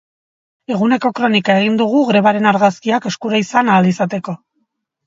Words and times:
Eguneko 0.75 1.11
kronika 1.19 1.59
egin 1.63 1.77
dugu 1.83 2.01
grebaren 2.09 2.51
argazkiak 2.53 3.09
eskura 3.13 3.45
izan 3.47 3.75
ahal 3.77 3.97
izateko. 3.97 4.41